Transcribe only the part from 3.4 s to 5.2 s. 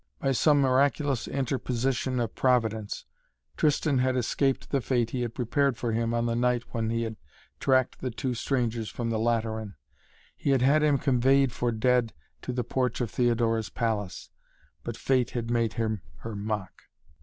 Tristan had escaped the fate